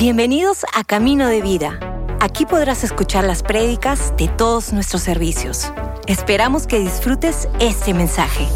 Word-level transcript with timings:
Bienvenidos 0.00 0.64
a 0.74 0.82
Camino 0.82 1.28
de 1.28 1.42
Vida. 1.42 1.78
Aquí 2.20 2.46
podrás 2.46 2.84
escuchar 2.84 3.22
las 3.22 3.42
prédicas 3.42 4.14
de 4.16 4.28
todos 4.28 4.72
nuestros 4.72 5.02
servicios. 5.02 5.74
Esperamos 6.06 6.66
que 6.66 6.78
disfrutes 6.78 7.50
este 7.60 7.92
mensaje. 7.92 8.46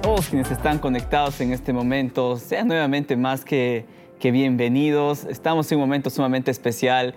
Todos 0.00 0.28
quienes 0.28 0.50
están 0.50 0.78
conectados 0.78 1.38
en 1.42 1.52
este 1.52 1.74
momento, 1.74 2.38
sean 2.38 2.68
nuevamente 2.68 3.18
más 3.18 3.44
que, 3.44 3.84
que 4.18 4.30
bienvenidos. 4.30 5.26
Estamos 5.26 5.70
en 5.70 5.76
un 5.76 5.82
momento 5.82 6.08
sumamente 6.08 6.50
especial 6.50 7.14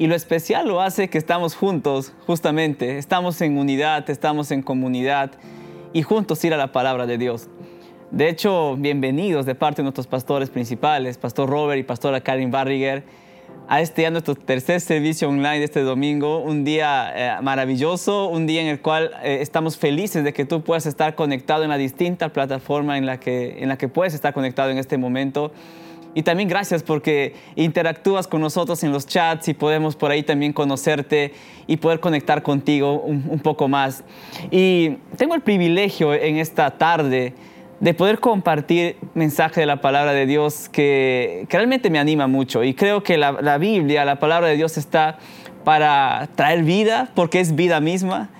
y 0.00 0.06
lo 0.06 0.14
especial 0.14 0.66
lo 0.66 0.80
hace 0.80 1.10
que 1.10 1.18
estamos 1.18 1.54
juntos, 1.54 2.14
justamente. 2.26 2.96
Estamos 2.96 3.38
en 3.42 3.58
unidad, 3.58 4.08
estamos 4.08 4.50
en 4.50 4.62
comunidad 4.62 5.32
y 5.92 6.00
juntos 6.00 6.42
ir 6.42 6.54
a 6.54 6.56
la 6.56 6.72
palabra 6.72 7.04
de 7.04 7.18
Dios. 7.18 7.48
De 8.10 8.30
hecho, 8.30 8.76
bienvenidos 8.78 9.44
de 9.44 9.54
parte 9.54 9.82
de 9.82 9.82
nuestros 9.82 10.06
pastores 10.06 10.48
principales, 10.48 11.18
Pastor 11.18 11.50
Robert 11.50 11.78
y 11.78 11.82
Pastora 11.82 12.22
Karin 12.22 12.50
Barriger, 12.50 13.04
a 13.68 13.82
este 13.82 14.00
ya 14.00 14.10
nuestro 14.10 14.34
tercer 14.36 14.80
servicio 14.80 15.28
online 15.28 15.58
de 15.58 15.64
este 15.64 15.82
domingo, 15.82 16.38
un 16.38 16.64
día 16.64 17.12
eh, 17.14 17.42
maravilloso, 17.42 18.28
un 18.28 18.46
día 18.46 18.62
en 18.62 18.68
el 18.68 18.80
cual 18.80 19.10
eh, 19.22 19.40
estamos 19.42 19.76
felices 19.76 20.24
de 20.24 20.32
que 20.32 20.46
tú 20.46 20.62
puedas 20.62 20.86
estar 20.86 21.14
conectado 21.14 21.62
en 21.62 21.68
la 21.68 21.76
distinta 21.76 22.30
plataforma 22.30 22.96
en 22.96 23.04
la 23.04 23.20
que, 23.20 23.62
en 23.62 23.68
la 23.68 23.76
que 23.76 23.88
puedes 23.88 24.14
estar 24.14 24.32
conectado 24.32 24.70
en 24.70 24.78
este 24.78 24.96
momento. 24.96 25.52
Y 26.14 26.22
también 26.22 26.48
gracias 26.48 26.82
porque 26.82 27.34
interactúas 27.54 28.26
con 28.26 28.40
nosotros 28.40 28.82
en 28.82 28.90
los 28.90 29.06
chats 29.06 29.48
y 29.48 29.54
podemos 29.54 29.94
por 29.94 30.10
ahí 30.10 30.24
también 30.24 30.52
conocerte 30.52 31.32
y 31.68 31.76
poder 31.76 32.00
conectar 32.00 32.42
contigo 32.42 33.00
un, 33.00 33.38
poco 33.40 33.68
más. 33.68 34.02
Y 34.50 34.96
tengo 35.16 35.34
el 35.36 35.42
privilegio 35.42 36.12
en 36.12 36.38
esta 36.38 36.72
tarde 36.72 37.34
de 37.78 37.94
poder 37.94 38.18
compartir 38.18 38.96
mensaje 39.14 39.60
de 39.60 39.66
la 39.66 39.80
palabra 39.80 40.12
de 40.12 40.26
Dios 40.26 40.68
que, 40.68 41.46
realmente 41.48 41.90
me 41.90 42.00
anima 42.00 42.26
mucho. 42.26 42.64
Y 42.64 42.74
creo 42.74 43.04
que 43.04 43.16
la, 43.16 43.32
la 43.40 43.58
Biblia, 43.58 44.04
la 44.04 44.18
palabra 44.18 44.48
de 44.48 44.56
Dios 44.56 44.76
está 44.78 45.18
para 45.64 46.28
traer 46.34 46.64
vida, 46.64 47.10
porque 47.14 47.38
es 47.38 47.54
vida 47.54 47.80
misma, 47.80 48.30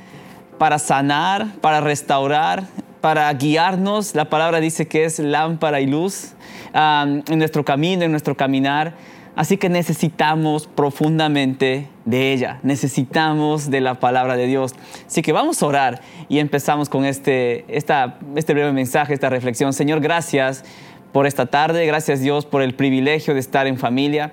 para 0.58 0.80
sanar, 0.80 1.46
para 1.60 1.80
restaurar, 1.80 2.64
para 3.00 3.32
guiarnos. 3.32 4.16
La 4.16 4.28
palabra 4.28 4.58
dice 4.58 4.88
que 4.88 5.04
es 5.04 5.20
lámpara 5.20 5.80
y 5.80 5.86
luz 5.86 6.34
en 6.74 7.38
nuestro 7.38 7.64
camino, 7.64 8.04
en 8.04 8.10
nuestro 8.10 8.36
caminar. 8.36 8.94
Así 9.36 9.56
que 9.56 9.68
necesitamos 9.68 10.66
profundamente 10.66 11.88
de 12.04 12.32
ella, 12.32 12.58
necesitamos 12.62 13.70
de 13.70 13.80
la 13.80 13.94
palabra 13.94 14.36
de 14.36 14.46
Dios. 14.46 14.74
Así 15.06 15.22
que 15.22 15.32
vamos 15.32 15.62
a 15.62 15.66
orar 15.66 16.00
y 16.28 16.40
empezamos 16.40 16.88
con 16.88 17.04
este, 17.04 17.64
esta, 17.68 18.18
este 18.34 18.52
breve 18.54 18.72
mensaje, 18.72 19.14
esta 19.14 19.30
reflexión. 19.30 19.72
Señor, 19.72 20.00
gracias 20.00 20.64
por 21.12 21.26
esta 21.26 21.46
tarde, 21.46 21.86
gracias 21.86 22.20
Dios 22.20 22.44
por 22.44 22.60
el 22.60 22.74
privilegio 22.74 23.32
de 23.32 23.40
estar 23.40 23.66
en 23.66 23.78
familia, 23.78 24.32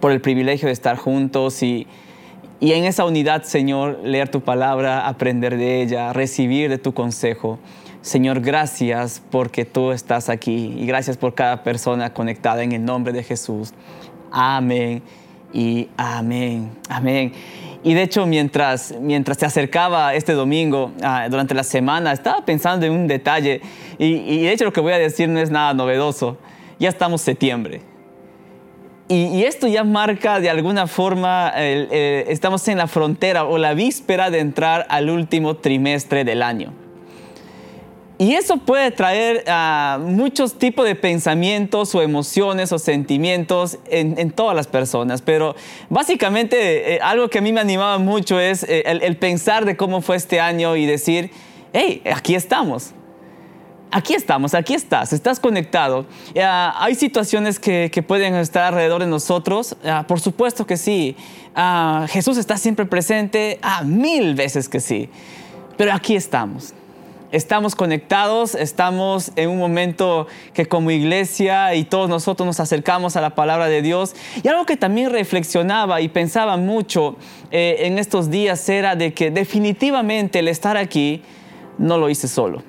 por 0.00 0.12
el 0.12 0.20
privilegio 0.20 0.66
de 0.66 0.72
estar 0.72 0.96
juntos 0.96 1.62
y, 1.62 1.86
y 2.58 2.72
en 2.72 2.84
esa 2.84 3.04
unidad, 3.04 3.44
Señor, 3.44 4.00
leer 4.02 4.28
tu 4.28 4.42
palabra, 4.42 5.06
aprender 5.06 5.56
de 5.56 5.82
ella, 5.82 6.12
recibir 6.12 6.68
de 6.68 6.78
tu 6.78 6.92
consejo. 6.92 7.58
Señor, 8.02 8.40
gracias 8.40 9.22
porque 9.30 9.66
tú 9.66 9.92
estás 9.92 10.30
aquí 10.30 10.74
y 10.78 10.86
gracias 10.86 11.18
por 11.18 11.34
cada 11.34 11.62
persona 11.62 12.14
conectada 12.14 12.62
en 12.62 12.72
el 12.72 12.82
nombre 12.82 13.12
de 13.12 13.22
Jesús. 13.22 13.74
Amén 14.32 15.02
y 15.52 15.88
amén. 15.98 16.70
Amén. 16.88 17.32
Y 17.82 17.92
de 17.92 18.02
hecho, 18.02 18.24
mientras, 18.24 18.94
mientras 19.00 19.36
se 19.36 19.44
acercaba 19.44 20.14
este 20.14 20.32
domingo, 20.32 20.92
ah, 21.02 21.26
durante 21.28 21.54
la 21.54 21.62
semana, 21.62 22.12
estaba 22.12 22.42
pensando 22.42 22.86
en 22.86 22.92
un 22.92 23.06
detalle 23.06 23.60
y, 23.98 24.42
de 24.42 24.52
hecho 24.52 24.64
lo 24.64 24.72
que 24.72 24.80
voy 24.80 24.94
a 24.94 24.98
decir 24.98 25.28
no 25.28 25.38
es 25.38 25.50
nada 25.50 25.74
novedoso. 25.74 26.38
Ya 26.78 26.88
estamos 26.88 27.20
septiembre. 27.20 27.82
Y, 29.08 29.42
esto 29.42 29.66
ya 29.66 29.84
marca 29.84 30.40
de 30.40 30.48
alguna 30.48 30.86
forma, 30.86 31.52
estamos 31.58 32.66
en 32.68 32.78
la 32.78 32.86
frontera 32.86 33.44
o 33.44 33.58
la 33.58 33.74
víspera 33.74 34.30
de 34.30 34.38
entrar 34.38 34.86
al 34.88 35.10
último 35.10 35.56
trimestre 35.56 36.24
del 36.24 36.42
año. 36.42 36.79
Y 38.20 38.34
eso 38.34 38.58
puede 38.58 38.90
traer 38.90 39.44
ah, 39.46 39.98
muchos 39.98 40.58
tipos 40.58 40.84
de 40.84 40.94
pensamientos 40.94 41.94
o 41.94 42.02
emociones 42.02 42.70
o 42.70 42.78
sentimientos 42.78 43.78
en, 43.86 44.30
todas 44.32 44.54
las 44.54 44.66
personas. 44.66 45.22
Pero 45.22 45.56
básicamente 45.88 46.96
eh, 46.96 47.00
algo 47.00 47.30
que 47.30 47.38
a 47.38 47.40
mí 47.40 47.50
me 47.50 47.62
animaba 47.62 47.96
mucho 47.96 48.38
es 48.38 48.62
eh, 48.64 48.82
el, 48.84 49.16
pensar 49.16 49.64
de 49.64 49.74
cómo 49.78 50.02
fue 50.02 50.16
este 50.16 50.38
año 50.38 50.76
y 50.76 50.84
decir, 50.84 51.30
hey, 51.72 52.02
aquí 52.12 52.34
estamos 52.34 52.92
aquí 53.90 54.14
estamos, 54.14 54.52
aquí 54.52 54.74
estás, 54.74 55.14
estás 55.14 55.40
conectado. 55.40 56.04
Ah, 56.38 56.76
hay 56.78 56.96
situaciones 56.96 57.58
que, 57.58 58.04
pueden 58.06 58.34
estar 58.34 58.64
alrededor 58.64 59.00
de 59.00 59.06
nosotros, 59.06 59.76
ah, 59.82 60.04
por 60.06 60.20
supuesto 60.20 60.66
que 60.66 60.76
sí. 60.76 61.16
Ah, 61.54 62.06
Jesús 62.10 62.36
está 62.36 62.58
siempre 62.58 62.84
presente, 62.84 63.58
mil 63.84 64.34
veces 64.34 64.68
que 64.68 64.78
sí. 64.78 65.08
Pero 65.78 65.94
aquí 65.94 66.14
estamos. 66.14 66.74
Estamos 67.32 67.76
conectados, 67.76 68.56
estamos 68.56 69.30
en 69.36 69.50
un 69.50 69.58
momento 69.58 70.26
que 70.52 70.66
como 70.66 70.90
iglesia 70.90 71.76
y 71.76 71.84
todos 71.84 72.08
nosotros 72.08 72.44
nos 72.44 72.58
acercamos 72.58 73.14
a 73.14 73.20
la 73.20 73.36
palabra 73.36 73.68
de 73.68 73.82
Dios. 73.82 74.16
Y 74.42 74.48
algo 74.48 74.66
que 74.66 74.76
también 74.76 75.10
reflexionaba 75.10 76.00
y 76.00 76.08
pensaba 76.08 76.56
mucho 76.56 77.16
eh, 77.52 77.76
en 77.82 78.00
estos 78.00 78.30
días 78.30 78.68
era 78.68 78.96
de 78.96 79.14
que 79.14 79.30
definitivamente 79.30 80.40
el 80.40 80.48
estar 80.48 80.76
aquí 80.76 81.22
no 81.78 81.98
lo 81.98 82.10
hice 82.10 82.26
solo 82.26 82.64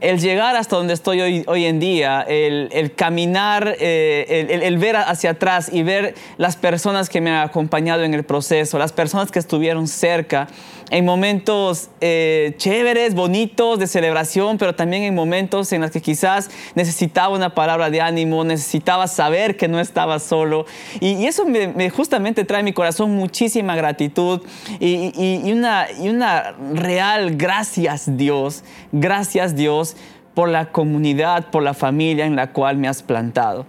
el 0.00 0.20
llegar 0.20 0.54
hasta 0.56 0.76
donde 0.76 0.94
estoy 0.94 1.20
hoy, 1.20 1.44
hoy 1.46 1.64
en 1.64 1.80
día, 1.80 2.22
el, 2.22 2.92
caminar, 2.94 3.76
eh, 3.80 4.60
el, 4.62 4.78
ver 4.78 4.96
hacia 4.96 5.30
atrás 5.30 5.70
y 5.72 5.82
ver 5.82 6.14
las 6.36 6.56
personas 6.56 7.08
que 7.08 7.20
me 7.20 7.30
han 7.30 7.48
acompañado 7.48 8.04
en 8.04 8.14
el 8.14 8.24
proceso, 8.24 8.78
las 8.78 8.92
personas 8.92 9.32
que 9.32 9.38
estuvieron 9.38 9.88
cerca, 9.88 10.46
en 10.90 11.04
momentos 11.04 11.90
eh, 12.00 12.54
chéveres, 12.56 13.14
bonitos, 13.14 13.78
de 13.78 13.86
celebración, 13.86 14.58
pero 14.58 14.74
también 14.74 15.02
en 15.02 15.14
momentos 15.14 15.72
en 15.72 15.82
los 15.82 15.90
que 15.90 16.00
quizás 16.00 16.50
necesitaba 16.74 17.34
una 17.34 17.54
palabra 17.54 17.90
de 17.90 18.00
ánimo, 18.00 18.44
necesitaba 18.44 19.06
saber 19.06 19.56
que 19.56 19.68
no 19.68 19.80
estaba 19.80 20.18
solo. 20.18 20.66
Y, 21.00 21.26
eso 21.26 21.44
me, 21.44 21.90
justamente 21.90 22.44
trae 22.44 22.60
a 22.60 22.64
mi 22.64 22.72
corazón 22.72 23.14
muchísima 23.14 23.76
gratitud 23.76 24.40
y, 24.80 25.52
una, 25.52 25.86
y 26.00 26.08
una 26.08 26.54
real 26.72 27.36
gracias 27.36 28.16
Dios, 28.16 28.64
gracias 28.92 29.54
Dios 29.54 29.96
por 30.34 30.48
la 30.48 30.72
comunidad, 30.72 31.50
por 31.50 31.62
la 31.62 31.74
familia 31.74 32.24
en 32.24 32.36
la 32.36 32.52
cual 32.52 32.76
me 32.76 32.88
has 32.88 33.02
plantado. 33.02 33.66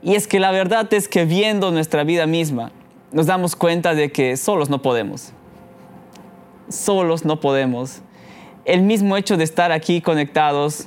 Y 0.00 0.14
es 0.14 0.28
que 0.28 0.38
la 0.38 0.52
verdad 0.52 0.92
es 0.94 1.08
que 1.08 1.24
viendo 1.24 1.72
nuestra 1.72 2.04
vida 2.04 2.26
misma, 2.26 2.70
nos 3.10 3.26
damos 3.26 3.56
cuenta 3.56 3.94
de 3.94 4.12
que 4.12 4.36
solos 4.36 4.70
no 4.70 4.80
podemos 4.80 5.32
solos 6.68 7.24
no 7.24 7.40
podemos. 7.40 8.02
El 8.64 8.82
mismo 8.82 9.16
hecho 9.16 9.36
de 9.36 9.44
estar 9.44 9.72
aquí 9.72 10.00
conectados 10.00 10.86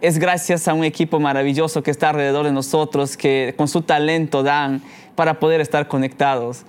es 0.00 0.18
gracias 0.18 0.68
a 0.68 0.74
un 0.74 0.84
equipo 0.84 1.18
maravilloso 1.20 1.82
que 1.82 1.90
está 1.90 2.10
alrededor 2.10 2.46
de 2.46 2.52
nosotros, 2.52 3.16
que 3.16 3.54
con 3.56 3.68
su 3.68 3.82
talento 3.82 4.42
dan 4.42 4.82
para 5.14 5.40
poder 5.40 5.60
estar 5.60 5.88
conectados. 5.88 6.64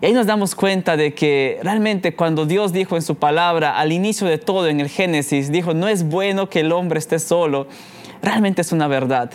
Y 0.00 0.06
ahí 0.06 0.12
nos 0.14 0.26
damos 0.26 0.54
cuenta 0.54 0.96
de 0.96 1.12
que 1.12 1.58
realmente 1.62 2.16
cuando 2.16 2.46
Dios 2.46 2.72
dijo 2.72 2.96
en 2.96 3.02
su 3.02 3.16
palabra, 3.16 3.78
al 3.78 3.92
inicio 3.92 4.26
de 4.26 4.38
todo 4.38 4.66
en 4.68 4.80
el 4.80 4.88
Génesis, 4.88 5.52
dijo, 5.52 5.74
no 5.74 5.88
es 5.88 6.04
bueno 6.04 6.48
que 6.48 6.60
el 6.60 6.72
hombre 6.72 6.98
esté 6.98 7.18
solo, 7.18 7.66
realmente 8.22 8.62
es 8.62 8.72
una 8.72 8.88
verdad. 8.88 9.30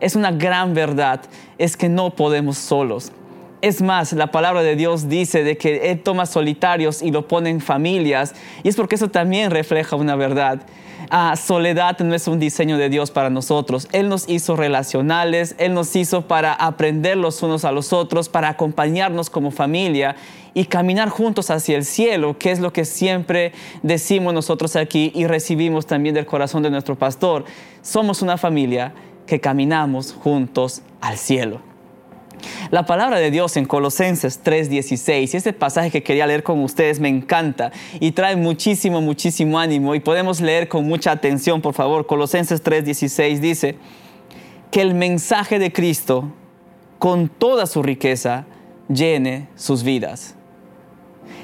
Es 0.00 0.16
una 0.16 0.32
gran 0.32 0.72
verdad, 0.72 1.20
es 1.58 1.76
que 1.76 1.90
no 1.90 2.16
podemos 2.16 2.56
solos. 2.56 3.12
Es 3.62 3.80
más, 3.80 4.12
la 4.12 4.32
palabra 4.32 4.64
de 4.64 4.74
Dios 4.74 5.08
dice 5.08 5.44
de 5.44 5.56
que 5.56 5.92
Él 5.92 6.00
toma 6.00 6.26
solitarios 6.26 7.00
y 7.00 7.12
lo 7.12 7.28
pone 7.28 7.48
en 7.48 7.60
familias. 7.60 8.34
Y 8.64 8.68
es 8.68 8.74
porque 8.74 8.96
eso 8.96 9.08
también 9.08 9.52
refleja 9.52 9.94
una 9.94 10.16
verdad. 10.16 10.62
Ah, 11.10 11.36
soledad 11.36 11.96
no 12.00 12.12
es 12.12 12.26
un 12.26 12.40
diseño 12.40 12.76
de 12.76 12.88
Dios 12.88 13.12
para 13.12 13.30
nosotros. 13.30 13.86
Él 13.92 14.08
nos 14.08 14.28
hizo 14.28 14.56
relacionales, 14.56 15.54
Él 15.58 15.74
nos 15.74 15.94
hizo 15.94 16.26
para 16.26 16.52
aprender 16.52 17.16
los 17.16 17.40
unos 17.44 17.64
a 17.64 17.70
los 17.70 17.92
otros, 17.92 18.28
para 18.28 18.48
acompañarnos 18.48 19.30
como 19.30 19.52
familia 19.52 20.16
y 20.54 20.64
caminar 20.64 21.08
juntos 21.08 21.48
hacia 21.50 21.76
el 21.76 21.84
cielo, 21.84 22.36
que 22.38 22.50
es 22.50 22.58
lo 22.58 22.72
que 22.72 22.84
siempre 22.84 23.52
decimos 23.84 24.34
nosotros 24.34 24.74
aquí 24.74 25.12
y 25.14 25.28
recibimos 25.28 25.86
también 25.86 26.16
del 26.16 26.26
corazón 26.26 26.64
de 26.64 26.70
nuestro 26.70 26.96
pastor. 26.96 27.44
Somos 27.80 28.22
una 28.22 28.38
familia 28.38 28.92
que 29.24 29.38
caminamos 29.38 30.12
juntos 30.12 30.82
al 31.00 31.16
cielo. 31.16 31.71
La 32.72 32.86
palabra 32.86 33.18
de 33.18 33.30
Dios 33.30 33.58
en 33.58 33.66
Colosenses 33.66 34.40
3:16, 34.42 35.34
y 35.34 35.36
este 35.36 35.52
pasaje 35.52 35.90
que 35.90 36.02
quería 36.02 36.26
leer 36.26 36.42
con 36.42 36.64
ustedes 36.64 37.00
me 37.00 37.10
encanta 37.10 37.70
y 38.00 38.12
trae 38.12 38.34
muchísimo, 38.34 39.02
muchísimo 39.02 39.58
ánimo 39.58 39.94
y 39.94 40.00
podemos 40.00 40.40
leer 40.40 40.68
con 40.68 40.88
mucha 40.88 41.10
atención, 41.10 41.60
por 41.60 41.74
favor. 41.74 42.06
Colosenses 42.06 42.62
3:16 42.64 43.40
dice 43.40 43.76
que 44.70 44.80
el 44.80 44.94
mensaje 44.94 45.58
de 45.58 45.70
Cristo 45.70 46.32
con 46.98 47.28
toda 47.28 47.66
su 47.66 47.82
riqueza 47.82 48.46
llene 48.88 49.48
sus 49.54 49.82
vidas. 49.82 50.34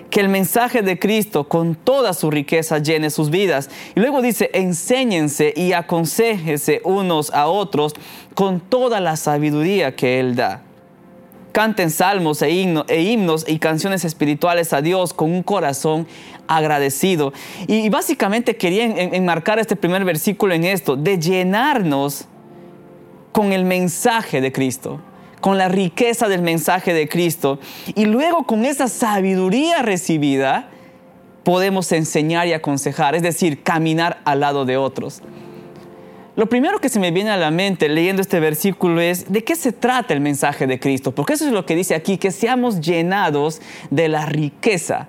que 0.08 0.20
el 0.20 0.30
mensaje 0.30 0.80
de 0.80 0.98
Cristo 0.98 1.46
con 1.46 1.74
toda 1.74 2.14
su 2.14 2.30
riqueza 2.30 2.78
llene 2.78 3.10
sus 3.10 3.28
vidas. 3.28 3.68
Y 3.94 4.00
luego 4.00 4.22
dice, 4.22 4.48
enséñense 4.54 5.52
y 5.54 5.74
aconsejense 5.74 6.80
unos 6.84 7.30
a 7.34 7.48
otros 7.48 7.92
con 8.34 8.60
toda 8.60 9.00
la 9.00 9.16
sabiduría 9.16 9.94
que 9.94 10.18
Él 10.18 10.34
da. 10.34 10.62
Canten 11.58 11.90
salmos 11.90 12.40
e, 12.42 12.46
e 12.86 13.02
himnos 13.02 13.44
y 13.48 13.58
canciones 13.58 14.04
espirituales 14.04 14.72
a 14.72 14.80
Dios 14.80 15.12
con 15.12 15.32
un 15.32 15.42
corazón 15.42 16.06
agradecido. 16.46 17.32
Y 17.66 17.88
básicamente 17.88 18.56
quería 18.56 18.84
enmarcar 18.84 19.58
este 19.58 19.74
primer 19.74 20.04
versículo 20.04 20.54
en 20.54 20.62
esto, 20.62 20.94
de 20.94 21.18
llenarnos 21.18 22.26
con 23.32 23.52
el 23.52 23.64
mensaje 23.64 24.40
de 24.40 24.52
Cristo 24.52 25.00
con 25.40 25.58
la 25.58 25.68
riqueza 25.68 26.28
del 26.28 26.42
mensaje 26.42 26.94
de 26.94 27.08
Cristo 27.08 27.58
y 27.96 28.04
luego 28.04 28.44
con 28.44 28.64
esa 28.64 28.86
sabiduría 28.86 29.82
recibida 29.82 30.68
podemos 31.42 31.90
enseñar 31.90 32.46
y 32.46 32.52
aconsejar, 32.52 33.16
es 33.16 33.22
decir, 33.22 33.64
caminar 33.64 34.20
al 34.24 34.40
lado 34.40 34.64
de 34.64 34.76
otros. 34.76 35.22
Lo 36.38 36.46
primero 36.48 36.78
que 36.78 36.88
se 36.88 37.00
me 37.00 37.10
viene 37.10 37.30
a 37.30 37.36
la 37.36 37.50
mente 37.50 37.88
leyendo 37.88 38.22
este 38.22 38.38
versículo 38.38 39.00
es 39.00 39.32
de 39.32 39.42
qué 39.42 39.56
se 39.56 39.72
trata 39.72 40.14
el 40.14 40.20
mensaje 40.20 40.68
de 40.68 40.78
Cristo, 40.78 41.10
porque 41.10 41.32
eso 41.32 41.44
es 41.44 41.50
lo 41.50 41.66
que 41.66 41.74
dice 41.74 41.96
aquí, 41.96 42.16
que 42.16 42.30
seamos 42.30 42.80
llenados 42.80 43.60
de 43.90 44.08
la 44.08 44.24
riqueza 44.24 45.08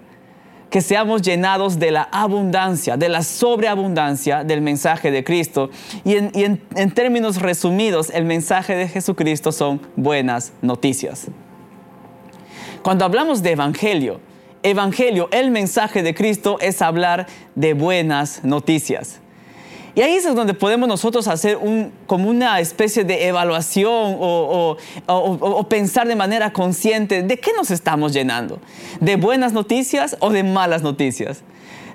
que 0.71 0.81
seamos 0.81 1.21
llenados 1.21 1.77
de 1.77 1.91
la 1.91 2.03
abundancia, 2.11 2.97
de 2.97 3.09
la 3.09 3.21
sobreabundancia 3.23 4.43
del 4.43 4.61
mensaje 4.61 5.09
de 5.09 5.23
Cristo. 5.23 5.69
Y, 6.03 6.15
en, 6.15 6.91
términos 6.93 7.41
resumidos, 7.41 8.09
el 8.11 8.25
mensaje 8.25 8.75
de 8.75 8.87
Jesucristo 8.87 9.51
son 9.51 9.81
buenas 9.95 10.53
noticias. 10.61 11.27
Cuando 12.83 13.05
hablamos 13.05 13.41
de 13.41 13.51
evangelio, 13.51 14.19
evangelio, 14.61 15.27
el 15.31 15.49
mensaje 15.49 16.03
de 16.03 16.13
Cristo 16.13 16.57
es 16.61 16.83
hablar 16.83 17.25
de 17.55 17.73
buenas 17.73 18.43
noticias. 18.43 19.21
Y 19.99 20.01
ahí 20.01 20.13
es 20.13 20.23
donde 20.33 20.53
podemos 20.53 20.87
nosotros 20.87 21.27
hacer 21.27 21.57
un, 21.57 21.91
como 22.07 22.29
una 22.29 22.61
especie 22.61 23.03
de 23.03 23.27
evaluación 23.27 24.15
o, 24.17 24.77
pensar 25.67 26.07
de 26.07 26.15
manera 26.15 26.53
consciente 26.53 27.21
de 27.21 27.37
qué 27.37 27.51
nos 27.51 27.69
estamos 27.69 28.13
llenando. 28.13 28.61
¿De 29.01 29.17
buenas 29.17 29.51
noticias 29.51 30.15
o 30.21 30.29
de 30.29 30.43
malas 30.43 30.83
noticias? 30.83 31.41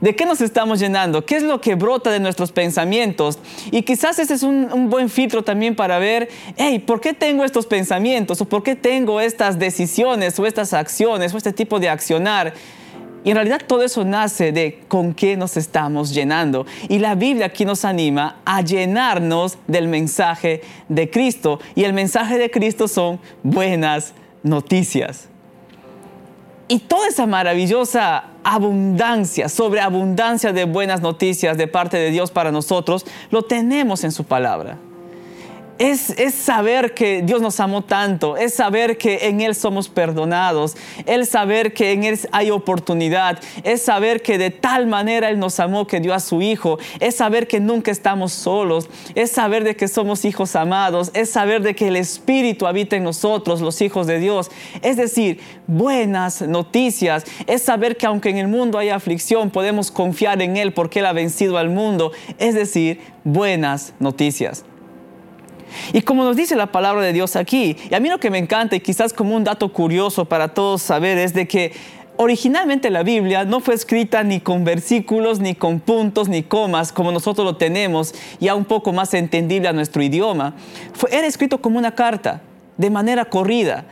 ¿De 0.02 0.14
qué 0.14 0.26
nos 0.26 0.42
estamos 0.42 0.80
llenando? 0.80 1.24
¿Qué 1.24 1.36
es 1.36 1.42
lo 1.42 1.62
que 1.62 1.76
brota 1.76 2.10
de 2.10 2.20
nuestros 2.20 2.52
pensamientos? 2.52 3.38
Y 3.70 3.80
quizás 3.84 4.18
ese 4.18 4.34
es 4.34 4.42
un, 4.42 4.70
un, 4.70 4.90
buen 4.90 5.08
filtro 5.08 5.42
también 5.42 5.74
para 5.74 5.98
ver, 5.98 6.28
hey, 6.58 6.80
¿por 6.80 7.00
qué 7.00 7.14
tengo 7.14 7.42
estos 7.42 7.64
pensamientos? 7.64 8.38
¿O 8.38 8.44
por 8.44 8.62
qué 8.62 8.76
tengo 8.76 9.18
estas 9.18 9.58
decisiones 9.58 10.38
o 10.38 10.44
estas 10.44 10.74
acciones 10.74 11.32
o 11.32 11.38
este 11.38 11.54
tipo 11.54 11.80
de 11.80 11.88
accionar? 11.88 12.52
Y 13.24 13.30
en 13.30 13.36
realidad 13.36 13.62
todo 13.66 13.82
eso 13.82 14.04
nace 14.04 14.52
de 14.52 14.84
con 14.86 15.14
qué 15.14 15.36
nos 15.36 15.56
estamos 15.56 16.12
llenando. 16.12 16.66
Y 16.88 16.98
la 16.98 17.14
Biblia 17.14 17.46
aquí 17.46 17.64
nos 17.64 17.84
anima 17.86 18.36
a 18.44 18.60
llenarnos 18.60 19.56
del 19.66 19.88
mensaje 19.88 20.60
de 20.88 21.08
Cristo. 21.10 21.58
Y 21.74 21.84
el 21.84 21.94
mensaje 21.94 22.36
de 22.36 22.50
Cristo 22.50 22.86
son 22.86 23.18
buenas 23.42 24.12
noticias. 24.42 25.28
Y 26.68 26.80
toda 26.80 27.08
esa 27.08 27.26
maravillosa 27.26 28.24
abundancia, 28.42 29.48
sobreabundancia 29.48 30.52
de 30.52 30.64
buenas 30.64 31.00
noticias 31.00 31.56
de 31.56 31.66
parte 31.66 31.96
de 31.96 32.10
Dios 32.10 32.30
para 32.30 32.52
nosotros, 32.52 33.06
lo 33.30 33.42
tenemos 33.42 34.04
en 34.04 34.12
su 34.12 34.24
palabra 34.24 34.78
es, 35.78 36.34
saber 36.34 36.94
que 36.94 37.22
Dios 37.22 37.40
nos 37.40 37.58
amó 37.60 37.82
tanto, 37.82 38.36
es 38.36 38.54
saber 38.54 38.96
que 38.96 39.28
en 39.28 39.40
Él 39.40 39.54
somos 39.54 39.88
perdonados, 39.88 40.76
es 41.06 41.28
saber 41.28 41.74
que 41.74 41.92
en 41.92 42.04
Él 42.04 42.18
hay 42.32 42.50
oportunidad, 42.50 43.38
es 43.64 43.82
saber 43.82 44.22
que 44.22 44.38
de 44.38 44.50
tal 44.50 44.86
manera 44.86 45.28
Él 45.30 45.38
nos 45.38 45.58
amó 45.60 45.86
que 45.86 46.00
dio 46.00 46.14
a 46.14 46.20
su 46.20 46.42
Hijo, 46.42 46.78
es 47.00 47.16
saber 47.16 47.48
que 47.48 47.60
nunca 47.60 47.90
estamos 47.90 48.32
solos, 48.32 48.88
es 49.14 49.32
saber 49.32 49.64
de 49.64 49.74
que 49.76 49.88
somos 49.88 50.24
hijos 50.24 50.54
amados, 50.54 51.10
es 51.14 51.30
saber 51.30 51.62
de 51.62 51.74
que 51.74 51.88
el 51.88 51.96
Espíritu 51.96 52.66
habita 52.66 52.96
en 52.96 53.04
nosotros, 53.04 53.60
los 53.60 53.80
hijos 53.80 54.06
de 54.06 54.18
Dios. 54.18 54.50
Es 54.82 54.96
decir, 54.96 55.40
buenas 55.66 56.42
noticias, 56.42 57.24
es 57.46 57.62
saber 57.62 57.96
que 57.96 58.06
aunque 58.06 58.30
en 58.30 58.38
el 58.38 58.48
mundo 58.48 58.78
hay 58.78 58.90
aflicción, 58.90 59.50
podemos 59.50 59.90
confiar 59.90 60.40
en 60.42 60.56
Él 60.56 60.72
porque 60.72 61.00
Él 61.00 61.06
ha 61.06 61.12
vencido 61.12 61.58
al 61.58 61.70
mundo. 61.70 62.12
Es 62.38 62.54
decir, 62.54 63.00
buenas 63.24 63.94
noticias. 63.98 64.64
Y 65.92 66.02
como 66.02 66.24
nos 66.24 66.36
dice 66.36 66.56
la 66.56 66.72
palabra 66.72 67.02
de 67.02 67.12
Dios 67.12 67.36
aquí, 67.36 67.76
y 67.90 67.94
a 67.94 68.00
mí 68.00 68.08
lo 68.08 68.18
que 68.18 68.30
me 68.30 68.38
encanta 68.38 68.76
y 68.76 68.80
quizás 68.80 69.12
como 69.12 69.34
un 69.34 69.44
dato 69.44 69.72
curioso 69.72 70.24
para 70.24 70.48
todos 70.48 70.82
saber 70.82 71.18
es 71.18 71.34
de 71.34 71.46
que 71.46 71.72
originalmente 72.16 72.90
la 72.90 73.02
Biblia 73.02 73.44
no 73.44 73.60
fue 73.60 73.74
escrita 73.74 74.22
ni 74.22 74.40
con 74.40 74.64
versículos, 74.64 75.40
ni 75.40 75.54
con 75.54 75.80
puntos, 75.80 76.28
ni 76.28 76.42
comas, 76.42 76.92
como 76.92 77.12
nosotros 77.12 77.44
lo 77.44 77.56
tenemos, 77.56 78.14
ya 78.40 78.54
un 78.54 78.64
poco 78.64 78.92
más 78.92 79.14
entendible 79.14 79.68
a 79.68 79.72
nuestro 79.72 80.02
idioma. 80.02 80.54
Fue, 80.92 81.14
era 81.14 81.26
escrito 81.26 81.60
como 81.60 81.78
una 81.78 81.94
carta, 81.94 82.42
de 82.76 82.90
manera 82.90 83.24
corrida. 83.24 83.84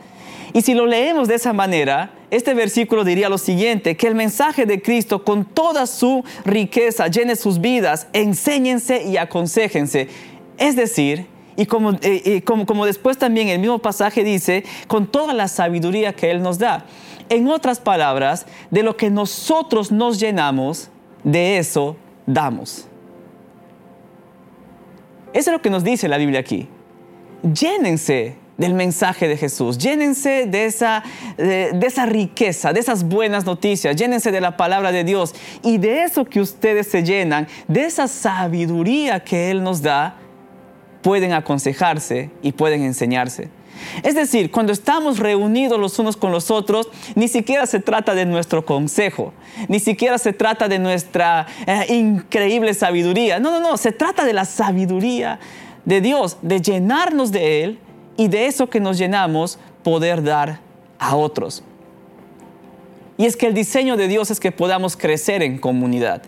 Y 0.53 0.61
si 0.61 0.75
lo 0.75 0.85
leemos 0.85 1.27
de 1.27 1.35
esa 1.35 1.51
manera, 1.51 2.11
este 2.29 2.53
versículo 2.53 3.03
diría 3.03 3.27
lo 3.27 3.39
siguiente, 3.39 3.97
que 3.97 4.07
el 4.07 4.15
mensaje 4.15 4.65
de 4.65 4.81
Cristo 4.81 5.23
con 5.23 5.45
toda 5.45 5.87
su 5.87 6.23
riqueza 6.45 7.07
llene 7.07 7.35
sus 7.35 7.59
vidas, 7.59 8.07
enséñense 8.13 9.03
y 9.03 9.17
aconsejense. 9.17 10.09
Es 10.57 10.75
decir, 10.75 11.25
y 11.55 11.67
eh, 12.01 12.41
como, 12.43 12.65
como, 12.65 12.85
después 12.85 13.17
también 13.17 13.47
el 13.47 13.59
mismo 13.59 13.79
pasaje 13.79 14.23
dice, 14.23 14.63
con 14.87 15.07
toda 15.07 15.33
la 15.33 15.47
sabiduría 15.47 16.13
que 16.13 16.31
Él 16.31 16.41
nos 16.41 16.57
da. 16.57 16.85
En 17.29 17.47
otras 17.47 17.79
palabras, 17.79 18.45
de 18.71 18.83
lo 18.83 18.97
que 18.97 19.09
nosotros 19.09 19.91
nos 19.91 20.19
llenamos, 20.19 20.89
de 21.23 21.57
eso 21.57 21.95
damos. 22.25 22.87
Eso 25.33 25.49
es 25.49 25.53
lo 25.53 25.61
que 25.61 25.69
nos 25.69 25.83
dice 25.83 26.07
la 26.07 26.17
Biblia 26.17 26.39
aquí. 26.39 26.67
Llénense 27.41 28.35
del 28.57 28.73
mensaje 28.73 29.27
de 29.27 29.35
Jesús, 29.35 29.77
llénense 29.79 30.45
de 30.45 30.65
esa, 30.65 31.03
de 31.37 31.81
esa 31.81 32.05
riqueza, 32.05 32.71
de 32.71 32.79
esas 32.79 33.03
buenas 33.03 33.45
noticias, 33.45 33.95
llénense 33.95 34.31
de 34.31 34.41
la 34.41 34.57
palabra 34.57 34.91
de 34.91 35.03
Dios 35.03 35.33
y 35.63 35.79
de 35.79 36.03
eso 36.03 36.23
que 36.23 36.39
ustedes 36.39 36.87
se 36.87 37.03
llenan, 37.03 37.47
de 37.67 37.85
esa 37.85 38.07
sabiduría 38.07 39.21
que 39.21 39.49
Él 39.49 39.63
nos 39.63 39.81
da, 39.81 40.17
pueden 41.03 41.33
aconsejarse 41.33 42.31
y 42.41 42.53
pueden 42.53 42.81
enseñarse. 42.81 43.49
Es 44.01 44.15
decir, 44.15 44.49
cuando 44.49 44.71
estamos 44.71 45.19
reunidos 45.19 45.79
los 45.79 45.99
unos 45.99 46.15
con 46.15 46.31
los 46.31 46.49
otros, 46.49 46.89
ni 47.15 47.27
siquiera 47.27 47.65
se 47.65 47.79
trata 47.79 48.15
de 48.15 48.25
nuestro 48.25 48.65
consejo, 48.65 49.33
ni 49.67 49.79
siquiera 49.79 50.17
se 50.17 50.33
trata 50.33 50.67
de 50.67 50.79
nuestra 50.79 51.45
eh, 51.67 51.93
increíble 51.93 52.73
sabiduría. 52.73 53.39
No, 53.39 53.51
no, 53.51 53.59
no, 53.59 53.77
se 53.77 53.91
trata 53.91 54.25
de 54.25 54.33
la 54.33 54.45
sabiduría 54.45 55.39
de 55.85 56.01
Dios, 56.01 56.37
de 56.41 56.61
llenarnos 56.61 57.31
de 57.31 57.63
Él 57.63 57.79
y 58.15 58.29
de 58.29 58.47
eso 58.47 58.69
que 58.69 58.79
nos 58.79 58.97
llenamos 58.97 59.59
poder 59.83 60.23
dar 60.23 60.59
a 60.97 61.15
otros. 61.15 61.63
Y 63.17 63.25
es 63.25 63.35
que 63.35 63.47
el 63.47 63.53
diseño 63.53 63.97
de 63.97 64.07
Dios 64.07 64.31
es 64.31 64.39
que 64.39 64.51
podamos 64.51 64.97
crecer 64.97 65.43
en 65.43 65.59
comunidad 65.59 66.23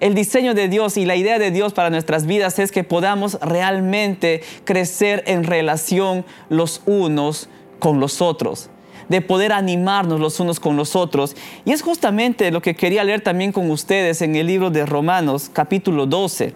el 0.00 0.14
diseño 0.14 0.54
de 0.54 0.68
Dios 0.68 0.96
y 0.96 1.04
la 1.04 1.16
idea 1.16 1.38
de 1.38 1.50
Dios 1.50 1.72
para 1.72 1.90
nuestras 1.90 2.26
vidas 2.26 2.58
es 2.58 2.72
que 2.72 2.84
podamos 2.84 3.38
realmente 3.40 4.42
crecer 4.64 5.22
en 5.26 5.44
relación 5.44 6.24
los 6.48 6.82
unos 6.86 7.48
con 7.78 8.00
los 8.00 8.20
otros 8.20 8.70
de 9.10 9.20
poder 9.20 9.52
animarnos 9.52 10.20
los 10.20 10.38
unos 10.38 10.60
con 10.60 10.76
los 10.76 10.94
otros. 10.94 11.34
Y 11.64 11.72
es 11.72 11.82
justamente 11.82 12.52
lo 12.52 12.62
que 12.62 12.76
quería 12.76 13.02
leer 13.02 13.20
también 13.22 13.50
con 13.50 13.68
ustedes 13.68 14.22
en 14.22 14.36
el 14.36 14.46
libro 14.46 14.70
de 14.70 14.86
Romanos, 14.86 15.50
capítulo 15.52 16.06
12. 16.06 16.54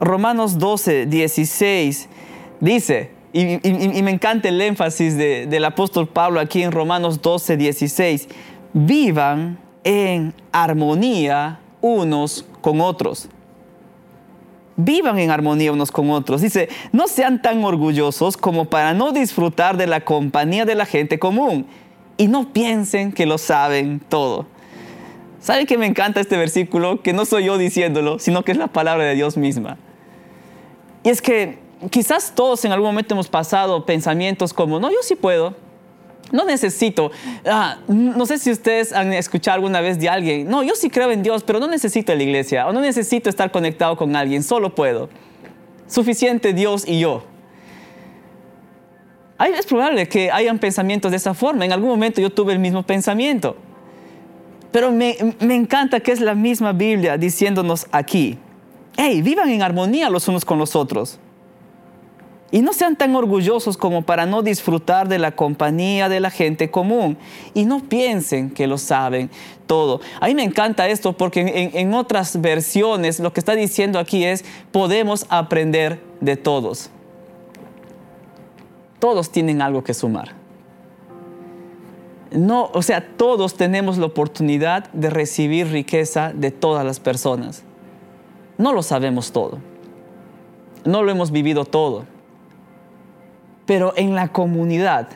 Romanos 0.00 0.58
12, 0.58 1.06
16, 1.06 2.08
dice, 2.58 3.10
y, 3.34 3.44
me 4.02 4.10
encanta 4.10 4.48
el 4.48 4.60
énfasis 4.62 5.16
del 5.16 5.64
apóstol 5.64 6.08
Pablo 6.08 6.40
aquí 6.40 6.62
en 6.62 6.72
Romanos 6.72 7.20
12, 7.20 7.58
16, 7.58 8.28
vivan 8.72 9.58
en 9.84 10.34
armonía 10.52 11.60
unos 11.82 12.46
con 12.62 12.80
otros. 12.80 13.28
Vivan 14.76 15.18
en 15.18 15.30
armonía 15.30 15.72
unos 15.72 15.92
con 15.92 16.08
otros. 16.10 16.40
Dice, 16.40 16.70
no 16.92 17.06
sean 17.08 17.42
tan 17.42 17.62
orgullosos 17.62 18.38
como 18.38 18.64
para 18.64 18.94
no 18.94 19.12
disfrutar 19.12 19.76
de 19.76 19.86
la 19.86 20.00
compañía 20.00 20.64
de 20.64 20.74
la 20.74 20.86
gente 20.86 21.18
común 21.18 21.66
y 22.16 22.28
no 22.28 22.52
piensen 22.52 23.12
que 23.12 23.26
lo 23.26 23.36
saben 23.36 24.00
todo. 24.08 24.46
¿Saben 25.40 25.66
que 25.66 25.76
me 25.76 25.86
encanta 25.86 26.20
este 26.20 26.36
versículo? 26.36 27.02
Que 27.02 27.12
no 27.12 27.24
soy 27.24 27.44
yo 27.46 27.58
diciéndolo, 27.58 28.18
sino 28.18 28.44
que 28.44 28.52
es 28.52 28.58
la 28.58 28.68
palabra 28.68 29.04
de 29.04 29.14
Dios 29.14 29.36
misma. 29.36 29.76
Y 31.02 31.08
es 31.10 31.20
que 31.20 31.58
quizás 31.90 32.32
todos 32.34 32.64
en 32.64 32.72
algún 32.72 32.90
momento 32.90 33.14
hemos 33.14 33.28
pasado 33.28 33.84
pensamientos 33.84 34.54
como, 34.54 34.78
no, 34.78 34.88
yo 34.90 34.98
sí 35.02 35.16
puedo, 35.16 35.56
no 36.32 36.44
necesito, 36.44 37.12
ah, 37.46 37.78
no 37.86 38.26
sé 38.26 38.38
si 38.38 38.50
ustedes 38.50 38.92
han 38.92 39.12
escuchado 39.12 39.56
alguna 39.56 39.80
vez 39.80 40.00
de 40.00 40.08
alguien, 40.08 40.48
no, 40.48 40.62
yo 40.62 40.74
sí 40.74 40.90
creo 40.90 41.12
en 41.12 41.22
Dios, 41.22 41.44
pero 41.44 41.60
no 41.60 41.68
necesito 41.68 42.14
la 42.14 42.22
iglesia 42.22 42.66
o 42.66 42.72
no 42.72 42.80
necesito 42.80 43.30
estar 43.30 43.52
conectado 43.52 43.96
con 43.96 44.16
alguien, 44.16 44.42
solo 44.42 44.74
puedo. 44.74 45.08
Suficiente 45.86 46.54
Dios 46.54 46.88
y 46.88 47.00
yo. 47.00 47.22
Es 49.38 49.66
probable 49.66 50.08
que 50.08 50.30
hayan 50.30 50.58
pensamientos 50.58 51.10
de 51.10 51.16
esa 51.16 51.34
forma. 51.34 51.64
En 51.64 51.72
algún 51.72 51.90
momento 51.90 52.20
yo 52.20 52.30
tuve 52.30 52.52
el 52.52 52.58
mismo 52.58 52.84
pensamiento. 52.84 53.56
Pero 54.70 54.92
me, 54.92 55.16
me 55.40 55.54
encanta 55.54 56.00
que 56.00 56.12
es 56.12 56.20
la 56.20 56.34
misma 56.34 56.72
Biblia 56.72 57.18
diciéndonos 57.18 57.86
aquí, 57.90 58.38
hey, 58.96 59.20
vivan 59.20 59.50
en 59.50 59.62
armonía 59.62 60.08
los 60.08 60.28
unos 60.28 60.44
con 60.44 60.58
los 60.58 60.76
otros. 60.76 61.18
Y 62.54 62.60
no 62.60 62.74
sean 62.74 62.96
tan 62.96 63.16
orgullosos 63.16 63.78
como 63.78 64.02
para 64.02 64.26
no 64.26 64.42
disfrutar 64.42 65.08
de 65.08 65.18
la 65.18 65.34
compañía 65.34 66.10
de 66.10 66.20
la 66.20 66.30
gente 66.30 66.70
común. 66.70 67.16
Y 67.54 67.64
no 67.64 67.80
piensen 67.80 68.50
que 68.50 68.66
lo 68.66 68.76
saben 68.76 69.30
todo. 69.66 70.02
A 70.20 70.26
mí 70.26 70.34
me 70.34 70.44
encanta 70.44 70.86
esto 70.86 71.14
porque 71.14 71.70
en, 71.72 71.94
otras 71.94 72.42
versiones 72.42 73.20
lo 73.20 73.32
que 73.32 73.40
está 73.40 73.54
diciendo 73.54 73.98
aquí 73.98 74.24
es, 74.24 74.44
podemos 74.70 75.24
aprender 75.30 76.02
de 76.20 76.36
todos. 76.36 76.90
Todos 78.98 79.30
tienen 79.30 79.62
algo 79.62 79.82
que 79.82 79.94
sumar. 79.94 80.34
No, 82.32 82.70
o 82.74 82.82
sea, 82.82 83.16
todos 83.16 83.54
tenemos 83.54 83.96
la 83.96 84.06
oportunidad 84.06 84.90
de 84.92 85.08
recibir 85.08 85.68
riqueza 85.68 86.32
de 86.34 86.50
todas 86.50 86.84
las 86.84 87.00
personas. 87.00 87.62
No 88.58 88.74
lo 88.74 88.82
sabemos 88.82 89.32
todo. 89.32 89.58
No 90.84 91.02
lo 91.02 91.10
hemos 91.10 91.30
vivido 91.30 91.64
todo 91.64 92.11
pero 93.66 93.92
en 93.96 94.14
la 94.14 94.28
comunidad 94.28 95.08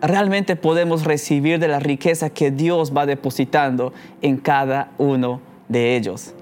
realmente 0.00 0.56
podemos 0.56 1.04
recibir 1.04 1.58
de 1.58 1.68
la 1.68 1.78
riqueza 1.78 2.30
que 2.30 2.50
Dios 2.50 2.92
va 2.96 3.06
depositando 3.06 3.92
en 4.22 4.36
cada 4.36 4.90
uno 4.98 5.40
de 5.68 5.96
ellos. 5.96 6.34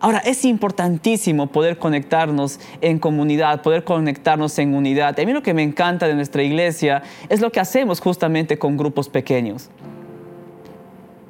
Ahora, 0.00 0.18
es 0.18 0.44
importantísimo 0.44 1.46
poder 1.46 1.78
conectarnos 1.78 2.60
en 2.82 2.98
comunidad, 2.98 3.62
poder 3.62 3.84
conectarnos 3.84 4.58
en 4.58 4.74
unidad. 4.74 5.18
A 5.18 5.24
mí 5.24 5.32
lo 5.32 5.42
que 5.42 5.54
me 5.54 5.62
encanta 5.62 6.06
de 6.06 6.14
nuestra 6.14 6.42
iglesia 6.42 7.02
es 7.30 7.40
lo 7.40 7.50
que 7.50 7.58
hacemos 7.58 8.00
justamente 8.00 8.58
con 8.58 8.76
grupos 8.76 9.08
pequeños. 9.08 9.70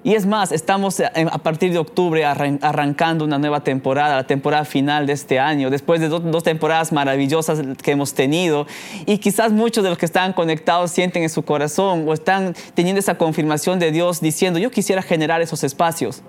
Y 0.06 0.14
es 0.14 0.26
más, 0.26 0.52
estamos 0.52 1.00
eh, 1.00 1.08
a 1.14 1.38
partir 1.38 1.72
de 1.72 1.78
octubre 1.78 2.26
arrancando 2.26 3.24
una 3.24 3.38
nueva 3.38 3.64
temporada, 3.64 4.16
la 4.16 4.26
temporada 4.26 4.66
final 4.66 5.06
de 5.06 5.14
este 5.14 5.40
año, 5.40 5.70
después 5.70 5.98
de 5.98 6.10
dos 6.10 6.42
temporadas 6.42 6.92
maravillosas 6.92 7.62
que 7.82 7.92
hemos 7.92 8.12
tenido. 8.12 8.66
Y 9.06 9.16
quizás 9.16 9.50
muchos 9.50 9.82
de 9.82 9.88
los 9.88 9.96
que 9.96 10.04
están 10.04 10.34
conectados 10.34 10.90
sienten 10.90 11.22
en 11.22 11.30
su 11.30 11.42
corazón 11.42 12.06
o 12.06 12.12
están 12.12 12.54
teniendo 12.74 13.00
esa 13.00 13.16
confirmación 13.16 13.78
de 13.78 13.92
Dios 13.92 14.20
diciendo, 14.20 14.58
yo 14.58 14.70
quisiera 14.70 15.00
generar 15.00 15.40
esos 15.40 15.64
espacios 15.64 16.20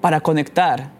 para 0.00 0.20
conectar, 0.20 0.90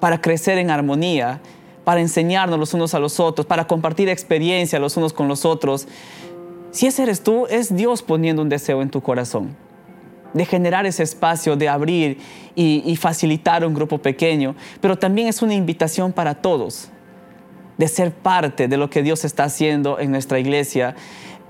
para 0.00 0.20
crecer 0.20 0.58
en 0.58 0.70
armonía, 0.70 1.40
para 1.84 2.02
enseñarnos 2.02 2.58
los 2.58 2.74
unos 2.74 2.92
a 2.92 2.98
los 2.98 3.20
otros, 3.20 3.46
para 3.46 3.66
compartir 3.66 4.10
experiencia 4.10 4.78
los 4.78 4.98
unos 4.98 5.14
con 5.14 5.28
los 5.28 5.46
otros. 5.46 5.88
Si 6.72 6.86
ese 6.86 7.04
eres 7.04 7.22
tú, 7.22 7.46
es 7.48 7.74
Dios 7.74 8.02
poniendo 8.02 8.42
un 8.42 8.50
deseo 8.50 8.82
en 8.82 8.90
tu 8.90 9.00
corazón 9.00 9.56
de 10.36 10.44
generar 10.44 10.84
ese 10.84 11.02
espacio, 11.02 11.56
de 11.56 11.68
abrir 11.68 12.18
y, 12.54 12.94
facilitar 12.96 13.64
un 13.64 13.74
grupo 13.74 13.98
pequeño, 13.98 14.54
pero 14.80 14.96
también 14.98 15.28
es 15.28 15.40
una 15.40 15.54
invitación 15.54 16.12
para 16.12 16.34
todos 16.34 16.90
de 17.78 17.88
ser 17.88 18.12
parte 18.12 18.68
de 18.68 18.76
lo 18.76 18.88
que 18.90 19.02
Dios 19.02 19.24
está 19.24 19.44
haciendo 19.44 19.98
en 19.98 20.10
nuestra 20.10 20.38
iglesia. 20.38 20.94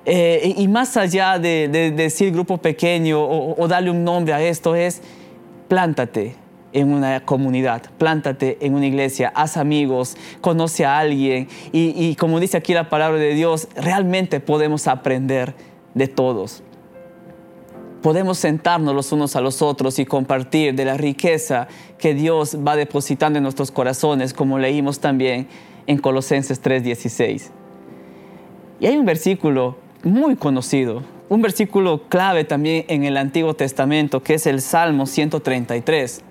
Eh, 0.05 0.55
y 0.57 0.69
más 0.69 0.97
allá 0.97 1.39
de, 1.39 1.69
decir 1.97 2.33
grupo 2.33 2.59
pequeño 2.59 3.25
o, 3.25 3.69
darle 3.69 3.91
un 3.91 4.05
nombre 4.05 4.33
a 4.33 4.41
esto, 4.41 4.77
es 4.77 5.03
plántate 5.69 6.37
en 6.73 6.93
una 6.93 7.25
comunidad, 7.25 7.83
plántate 7.99 8.59
en 8.61 8.75
una 8.75 8.87
iglesia, 8.87 9.33
haz 9.35 9.57
amigos, 9.57 10.17
conoce 10.41 10.85
a 10.85 10.99
alguien. 10.99 11.49
Y 11.73 12.15
como 12.17 12.39
dice 12.39 12.57
aquí 12.57 12.73
la 12.73 12.89
palabra 12.89 13.19
de 13.19 13.35
Dios, 13.35 13.69
realmente 13.75 14.39
podemos 14.39 14.87
aprender 14.87 15.55
de 15.95 16.07
todos 16.07 16.63
podemos 18.07 18.39
sentarnos 18.39 18.95
los 18.95 19.11
unos 19.11 19.35
a 19.35 19.41
los 19.41 19.63
otros 19.63 19.99
y 19.99 20.07
compartir 20.07 20.77
de 20.77 20.85
la 20.85 20.97
riqueza 20.97 21.67
que 21.99 22.15
Dios 22.15 22.57
va 22.65 22.77
depositando 22.77 23.39
en 23.39 23.43
nuestros 23.43 23.73
corazones, 23.73 24.33
como 24.33 24.61
leímos 24.61 25.01
también 25.01 25.49
en 25.89 25.99
Colosenses 25.99 26.63
3:16. 26.63 27.51
Y 28.79 28.87
hay 28.87 28.97
un 28.97 29.07
versículo 29.07 29.77
muy 30.05 30.37
conocido, 30.37 31.03
un 31.29 31.43
versículo 31.43 32.03
clave 32.09 32.45
también 32.45 32.85
en 32.87 33.03
el 33.03 33.17
Antiguo 33.17 33.55
Testamento, 33.55 34.23
que 34.23 34.35
es 34.35 34.47
el 34.47 34.61
Salmo 34.61 35.07
133. 35.07 36.23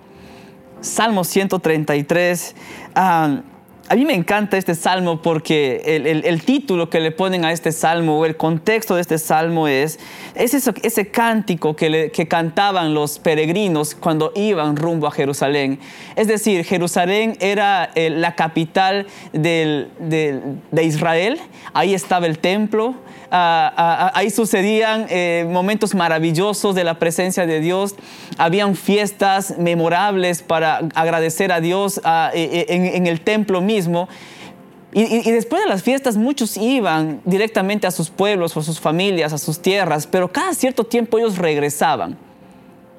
Salmo 0.80 1.26
133. 1.26 2.56
A 3.88 3.94
mí 3.96 4.04
me 4.04 4.16
encanta 4.16 4.58
este 4.58 4.74
salmo 4.74 5.22
porque 5.22 5.84
el, 6.26 6.42
título 6.44 6.90
que 6.90 7.00
le 7.00 7.12
ponen 7.12 7.46
a 7.46 7.52
este 7.52 7.72
salmo 7.72 8.18
o 8.18 8.26
el 8.26 8.36
contexto 8.36 8.96
de 8.96 9.02
este 9.02 9.20
salmo 9.20 9.68
es, 9.68 10.00
es 10.34 10.56
ese 10.56 11.12
cántico 11.12 11.76
que, 11.76 12.10
que, 12.12 12.28
cantaban 12.28 12.96
los 12.96 13.20
peregrinos 13.20 13.94
cuando 13.94 14.32
iban 14.36 14.76
rumbo 14.76 15.06
a 15.06 15.12
Jerusalén. 15.12 15.80
Es 16.16 16.28
decir, 16.28 16.66
Jerusalén 16.66 17.38
era 17.40 17.92
eh, 17.94 18.10
la 18.10 18.34
capital 18.34 19.06
de 19.34 19.88
Israel, 20.82 21.40
ahí 21.74 21.94
estaba 21.94 22.26
el 22.26 22.40
templo, 22.40 22.96
ahí 23.36 24.30
sucedían 24.30 25.08
eh, 25.10 25.46
momentos 25.50 25.94
maravillosos 25.94 26.76
de 26.76 26.84
la 26.84 27.00
presencia 27.00 27.46
de 27.46 27.60
Dios, 27.60 27.96
habían 28.38 28.76
fiestas 28.76 29.58
memorables 29.58 30.42
para 30.42 30.82
agradecer 30.94 31.52
a 31.52 31.60
Dios 31.60 32.00
e, 32.34 32.66
e, 32.70 32.96
en, 32.96 33.08
el 33.08 33.22
templo 33.22 33.62
mismo 33.62 34.08
y, 34.98 35.30
después 35.30 35.62
de 35.62 35.68
las 35.68 35.84
fiestas 35.84 36.16
muchos 36.16 36.56
iban 36.56 37.20
directamente 37.26 37.86
a 37.86 37.92
sus 37.92 38.10
pueblos 38.10 38.56
o 38.56 38.62
a 38.62 38.64
sus 38.64 38.80
familias, 38.80 39.34
a 39.34 39.38
sus 39.38 39.60
tierras, 39.60 40.08
pero 40.08 40.32
cada 40.32 40.54
cierto 40.54 40.86
tiempo 40.86 41.18
ellos 41.18 41.38
regresaban, 41.38 42.18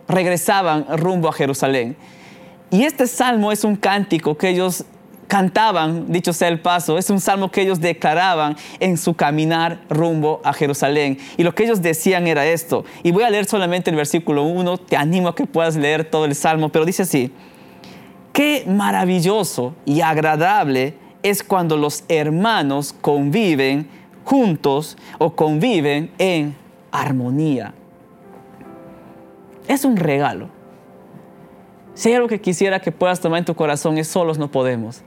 regresaban 0.06 0.84
rumbo 0.98 1.28
a 1.28 1.32
Jerusalén. 1.32 1.96
Y 2.70 2.82
este 2.82 3.06
salmo 3.06 3.50
es 3.50 3.64
un 3.64 3.76
cántico 3.76 4.36
que 4.36 4.50
ellos 4.50 4.84
cantaban, 5.26 6.10
dicho 6.10 6.32
sea 6.32 6.48
el 6.48 6.60
paso, 6.60 6.98
es 6.98 7.10
un 7.10 7.20
salmo 7.20 7.50
que 7.50 7.62
ellos 7.62 7.80
declaraban 7.80 8.56
en 8.80 8.96
su 8.96 9.14
caminar 9.14 9.80
rumbo 9.88 10.40
a 10.44 10.52
Jerusalén. 10.52 11.18
Y 11.36 11.42
lo 11.42 11.54
que 11.54 11.64
ellos 11.64 11.82
decían 11.82 12.26
era 12.26 12.46
esto. 12.46 12.84
Y 13.02 13.12
voy 13.12 13.24
a 13.24 13.30
leer 13.30 13.46
solamente 13.46 13.90
el 13.90 13.96
versículo 13.96 14.44
1, 14.44 14.78
te 14.78 14.96
animo 14.96 15.28
a 15.28 15.34
que 15.34 15.46
puedas 15.46 15.76
leer 15.76 16.04
todo 16.04 16.24
el 16.24 16.34
salmo, 16.34 16.68
pero 16.68 16.84
dice 16.84 17.02
así, 17.02 17.32
qué 18.32 18.64
maravilloso 18.66 19.74
y 19.84 20.00
agradable 20.00 20.94
es 21.22 21.42
cuando 21.42 21.76
los 21.76 22.04
hermanos 22.08 22.94
conviven 23.00 23.88
juntos 24.24 24.96
o 25.18 25.34
conviven 25.34 26.12
en 26.18 26.56
armonía. 26.92 27.74
Es 29.68 29.84
un 29.84 29.96
regalo. 29.96 30.48
Si 31.94 32.10
hay 32.10 32.16
algo 32.16 32.28
que 32.28 32.40
quisiera 32.40 32.80
que 32.80 32.92
puedas 32.92 33.20
tomar 33.20 33.38
en 33.38 33.44
tu 33.44 33.54
corazón 33.54 33.96
es 33.98 34.06
solos 34.06 34.38
no 34.38 34.50
podemos. 34.50 35.02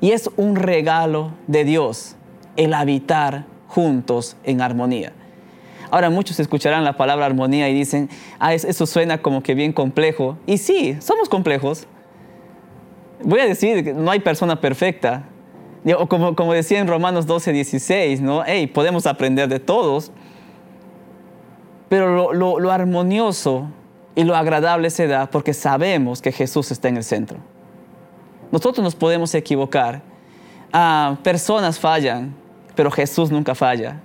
Y 0.00 0.12
es 0.12 0.30
un 0.36 0.56
regalo 0.56 1.32
de 1.46 1.64
Dios 1.64 2.16
el 2.56 2.74
habitar 2.74 3.44
juntos 3.68 4.36
en 4.44 4.60
armonía. 4.60 5.12
Ahora 5.90 6.08
muchos 6.08 6.38
escucharán 6.38 6.84
la 6.84 6.96
palabra 6.96 7.26
armonía 7.26 7.68
y 7.68 7.74
dicen, 7.74 8.08
ah, 8.38 8.54
eso 8.54 8.86
suena 8.86 9.18
como 9.18 9.42
que 9.42 9.54
bien 9.54 9.72
complejo. 9.72 10.38
Y 10.46 10.58
sí, 10.58 10.96
somos 11.00 11.28
complejos. 11.28 11.86
Voy 13.22 13.40
a 13.40 13.46
decir 13.46 13.84
que 13.84 13.92
no 13.92 14.10
hay 14.10 14.20
persona 14.20 14.60
perfecta. 14.60 15.24
O 15.98 16.08
como, 16.08 16.36
como 16.36 16.52
decía 16.52 16.78
en 16.78 16.86
Romanos 16.86 17.26
12, 17.26 17.52
16, 17.52 18.20
¿no? 18.20 18.42
Hey, 18.46 18.66
podemos 18.66 19.06
aprender 19.06 19.48
de 19.48 19.60
todos, 19.60 20.12
pero 21.88 22.32
lo, 22.32 22.70
armonioso 22.70 23.68
y 24.14 24.24
lo 24.24 24.36
agradable 24.36 24.90
se 24.90 25.06
da 25.06 25.28
porque 25.30 25.54
sabemos 25.54 26.22
que 26.22 26.32
Jesús 26.32 26.70
está 26.70 26.88
en 26.88 26.98
el 26.98 27.04
centro. 27.04 27.38
Nosotros 28.52 28.82
nos 28.82 28.94
podemos 28.94 29.34
equivocar, 29.34 30.02
ah, 30.72 31.16
personas 31.22 31.78
fallan, 31.78 32.34
pero 32.74 32.90
Jesús 32.90 33.30
nunca 33.30 33.54
falla. 33.54 34.00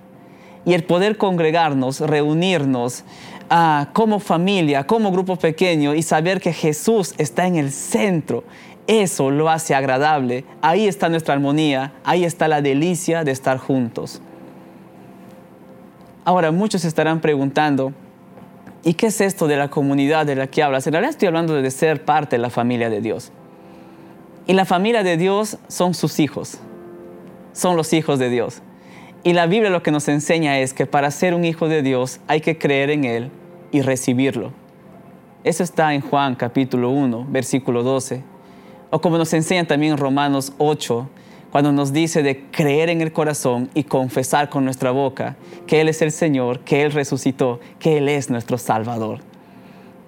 Y 0.64 0.74
el 0.74 0.84
poder 0.84 1.16
congregarnos, 1.16 2.00
reunirnos 2.00 3.04
ah, 3.50 3.88
como 3.92 4.20
familia, 4.20 4.86
como 4.86 5.10
grupo 5.10 5.36
pequeño 5.36 5.94
y 5.94 6.02
saber 6.02 6.40
que 6.40 6.52
Jesús 6.52 7.14
está 7.18 7.46
en 7.46 7.56
el 7.56 7.72
centro, 7.72 8.44
eso 8.86 9.30
lo 9.30 9.50
hace 9.50 9.74
agradable. 9.74 10.44
Ahí 10.62 10.86
está 10.86 11.08
nuestra 11.08 11.34
armonía, 11.34 11.92
ahí 12.04 12.24
está 12.24 12.46
la 12.46 12.62
delicia 12.62 13.24
de 13.24 13.32
estar 13.32 13.58
juntos. 13.58 14.20
Ahora, 16.24 16.50
muchos 16.50 16.84
estarán 16.84 17.20
preguntando, 17.20 17.92
¿y 18.84 18.94
qué 18.94 19.06
es 19.06 19.20
esto 19.20 19.46
de 19.46 19.56
la 19.56 19.68
comunidad 19.68 20.26
de 20.26 20.36
la 20.36 20.46
que 20.46 20.62
hablas? 20.62 20.86
En 20.86 20.92
realidad 20.92 21.10
estoy 21.10 21.28
hablando 21.28 21.54
de 21.54 21.70
ser 21.70 22.04
parte 22.04 22.36
de 22.36 22.42
la 22.42 22.50
familia 22.50 22.90
de 22.90 23.00
Dios. 23.00 23.32
Y 24.48 24.52
la 24.52 24.64
familia 24.64 25.02
de 25.02 25.16
Dios 25.16 25.58
son 25.66 25.92
sus 25.92 26.20
hijos, 26.20 26.58
son 27.52 27.76
los 27.76 27.92
hijos 27.92 28.20
de 28.20 28.30
Dios. 28.30 28.62
Y 29.24 29.32
la 29.32 29.46
Biblia 29.46 29.70
lo 29.70 29.82
que 29.82 29.90
nos 29.90 30.06
enseña 30.06 30.60
es 30.60 30.72
que 30.72 30.86
para 30.86 31.10
ser 31.10 31.34
un 31.34 31.44
hijo 31.44 31.68
de 31.68 31.82
Dios 31.82 32.20
hay 32.28 32.40
que 32.40 32.56
creer 32.56 32.90
en 32.90 33.04
Él 33.04 33.30
y 33.72 33.80
recibirlo. 33.80 34.52
Eso 35.42 35.64
está 35.64 35.94
en 35.94 36.00
Juan 36.00 36.36
capítulo 36.36 36.90
1, 36.90 37.26
versículo 37.28 37.82
12. 37.82 38.22
O 38.90 39.00
como 39.00 39.18
nos 39.18 39.32
enseña 39.32 39.66
también 39.66 39.96
Romanos 39.96 40.52
8, 40.58 41.08
cuando 41.50 41.72
nos 41.72 41.92
dice 41.92 42.22
de 42.22 42.44
creer 42.52 42.88
en 42.88 43.00
el 43.00 43.12
corazón 43.12 43.68
y 43.74 43.82
confesar 43.82 44.48
con 44.48 44.64
nuestra 44.64 44.92
boca 44.92 45.34
que 45.66 45.80
Él 45.80 45.88
es 45.88 46.02
el 46.02 46.12
Señor, 46.12 46.60
que 46.60 46.82
Él 46.82 46.92
resucitó, 46.92 47.58
que 47.80 47.98
Él 47.98 48.08
es 48.08 48.30
nuestro 48.30 48.58
Salvador. 48.58 49.20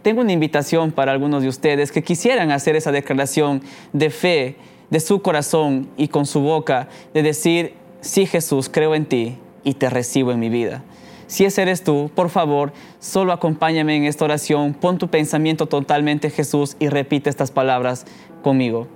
Tengo 0.02 0.20
una 0.20 0.32
invitación 0.32 0.92
para 0.92 1.12
algunos 1.12 1.42
de 1.42 1.48
ustedes 1.48 1.92
que 1.92 2.02
quisieran 2.02 2.50
hacer 2.50 2.76
esa 2.76 2.92
declaración 2.92 3.62
de 3.92 4.10
fe 4.10 4.56
de 4.90 5.00
su 5.00 5.20
corazón 5.20 5.88
y 5.96 6.08
con 6.08 6.26
su 6.26 6.40
boca, 6.40 6.88
de 7.12 7.22
decir, 7.22 7.74
sí 8.00 8.26
Jesús, 8.26 8.68
creo 8.68 8.94
en 8.94 9.06
ti 9.06 9.36
y 9.64 9.74
te 9.74 9.90
recibo 9.90 10.32
en 10.32 10.40
mi 10.40 10.48
vida. 10.48 10.82
Si 11.26 11.44
ese 11.44 11.60
eres 11.62 11.84
tú, 11.84 12.10
por 12.14 12.30
favor, 12.30 12.72
solo 13.00 13.32
acompáñame 13.32 13.96
en 13.96 14.04
esta 14.04 14.24
oración, 14.24 14.72
pon 14.72 14.96
tu 14.96 15.08
pensamiento 15.08 15.66
totalmente 15.66 16.30
Jesús 16.30 16.76
y 16.78 16.88
repite 16.88 17.28
estas 17.28 17.50
palabras 17.50 18.06
conmigo. 18.42 18.86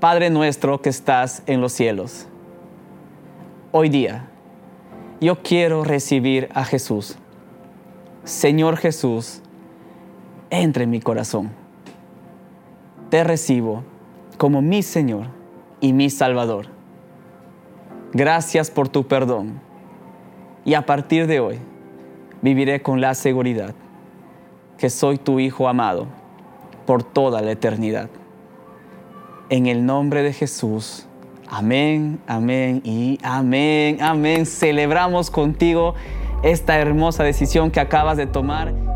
Padre 0.00 0.28
nuestro 0.30 0.82
que 0.82 0.88
estás 0.88 1.42
en 1.46 1.60
los 1.60 1.72
cielos, 1.72 2.26
hoy 3.70 3.88
día 3.88 4.28
yo 5.20 5.42
quiero 5.42 5.84
recibir 5.84 6.48
a 6.52 6.64
Jesús. 6.64 7.16
Señor 8.24 8.76
Jesús, 8.76 9.40
entre 10.50 10.84
en 10.84 10.90
mi 10.90 11.00
corazón. 11.00 11.50
Te 13.10 13.24
recibo 13.24 13.82
como 14.38 14.62
mi 14.62 14.82
Señor 14.82 15.26
y 15.80 15.92
mi 15.92 16.10
Salvador. 16.10 16.66
Gracias 18.12 18.70
por 18.70 18.88
tu 18.88 19.06
perdón. 19.06 19.60
Y 20.64 20.74
a 20.74 20.86
partir 20.86 21.26
de 21.26 21.40
hoy 21.40 21.58
viviré 22.42 22.82
con 22.82 23.00
la 23.00 23.14
seguridad 23.14 23.74
que 24.78 24.90
soy 24.90 25.18
tu 25.18 25.40
Hijo 25.40 25.68
amado 25.68 26.06
por 26.86 27.02
toda 27.02 27.40
la 27.40 27.52
eternidad. 27.52 28.08
En 29.48 29.66
el 29.66 29.86
nombre 29.86 30.22
de 30.22 30.32
Jesús. 30.32 31.06
Amén, 31.48 32.18
amén 32.26 32.80
y 32.84 33.18
amén, 33.22 33.98
amén. 34.02 34.46
Celebramos 34.46 35.30
contigo 35.30 35.94
esta 36.42 36.78
hermosa 36.78 37.22
decisión 37.22 37.70
que 37.70 37.80
acabas 37.80 38.16
de 38.16 38.26
tomar. 38.26 38.95